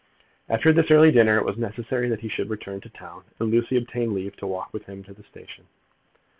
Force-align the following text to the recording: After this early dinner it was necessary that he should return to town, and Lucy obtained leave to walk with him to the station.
After 0.49 0.73
this 0.73 0.89
early 0.89 1.11
dinner 1.11 1.37
it 1.37 1.45
was 1.45 1.57
necessary 1.59 2.07
that 2.09 2.21
he 2.21 2.27
should 2.27 2.49
return 2.49 2.81
to 2.81 2.89
town, 2.89 3.23
and 3.39 3.51
Lucy 3.51 3.77
obtained 3.77 4.13
leave 4.15 4.35
to 4.37 4.47
walk 4.47 4.73
with 4.73 4.85
him 4.85 5.03
to 5.03 5.13
the 5.13 5.21
station. 5.23 5.67